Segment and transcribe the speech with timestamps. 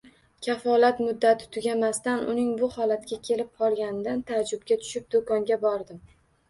[0.45, 6.05] Kafolat muddati tugamasdan uning bu holatga kelib qolganidan taajjubga tushib, do‘konga bordim.